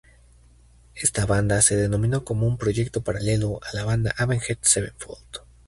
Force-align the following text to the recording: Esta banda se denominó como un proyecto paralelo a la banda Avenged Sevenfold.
Esta 0.95 1.27
banda 1.27 1.61
se 1.61 1.75
denominó 1.75 2.25
como 2.25 2.47
un 2.47 2.57
proyecto 2.57 3.03
paralelo 3.03 3.59
a 3.63 3.75
la 3.75 3.83
banda 3.85 4.11
Avenged 4.17 4.57
Sevenfold. 4.61 5.43